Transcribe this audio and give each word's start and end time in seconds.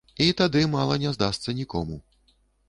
І 0.27 0.29
тады 0.39 0.63
мала 0.75 0.97
не 1.03 1.11
здасца 1.17 1.55
нікому. 1.61 1.99